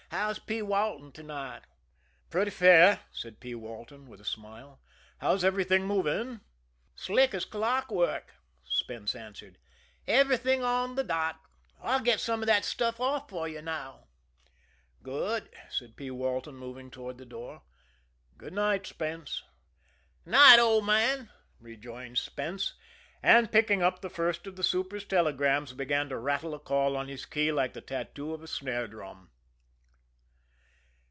"How's 0.13 0.39
P. 0.39 0.61
Walton 0.61 1.13
to 1.13 1.23
night?" 1.23 1.61
"Pretty 2.29 2.51
fair," 2.51 2.99
said 3.13 3.39
P. 3.39 3.55
Walton, 3.55 4.07
with 4.09 4.19
a 4.19 4.25
smile. 4.25 4.81
"How's 5.19 5.45
everything 5.45 5.85
moving?" 5.87 6.41
"Slick 6.97 7.33
as 7.33 7.45
clockwork," 7.45 8.33
Spence 8.65 9.15
answered. 9.15 9.57
"Everything 10.07 10.65
on 10.65 10.95
the 10.95 11.03
dot. 11.05 11.39
I'll 11.81 12.01
get 12.01 12.19
some 12.19 12.43
of 12.43 12.47
that 12.47 12.65
stuff 12.65 12.99
off 12.99 13.29
for 13.29 13.47
you 13.47 13.61
now." 13.61 14.07
"Good," 15.01 15.49
said 15.69 15.95
P. 15.95 16.11
Walton, 16.11 16.55
moving 16.57 16.91
toward 16.91 17.17
the 17.17 17.25
door. 17.25 17.61
"Good 18.37 18.51
night, 18.53 18.85
Spence." 18.85 19.43
"'Night, 20.25 20.59
old 20.59 20.85
man," 20.85 21.29
rejoined 21.57 22.17
Spence, 22.17 22.73
and 23.23 23.49
picking 23.49 23.81
up 23.81 24.01
the 24.01 24.09
first 24.09 24.45
of 24.45 24.57
the 24.57 24.63
super's 24.63 25.05
telegrams 25.05 25.71
began 25.71 26.09
to 26.09 26.17
rattle 26.17 26.53
a 26.53 26.59
call 26.59 26.97
on 26.97 27.07
his 27.07 27.25
key 27.25 27.53
like 27.53 27.71
the 27.71 27.79
tattoo 27.79 28.33
of 28.33 28.43
a 28.43 28.47
snare 28.47 28.89
drum. 28.89 29.29